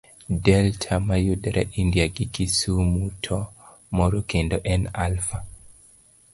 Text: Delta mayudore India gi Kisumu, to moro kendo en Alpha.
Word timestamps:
Delta 0.45 0.93
mayudore 1.07 1.63
India 1.81 2.05
gi 2.15 2.25
Kisumu, 2.35 3.03
to 3.27 3.35
moro 3.97 4.19
kendo 4.33 4.57
en 4.77 4.83
Alpha. 5.07 5.37